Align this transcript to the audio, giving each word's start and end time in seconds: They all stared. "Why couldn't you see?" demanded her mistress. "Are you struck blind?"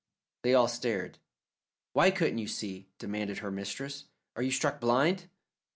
They 0.41 0.55
all 0.55 0.67
stared. 0.67 1.19
"Why 1.93 2.09
couldn't 2.09 2.39
you 2.39 2.47
see?" 2.47 2.89
demanded 2.97 3.37
her 3.37 3.51
mistress. 3.51 4.05
"Are 4.35 4.41
you 4.41 4.49
struck 4.49 4.79
blind?" 4.81 5.29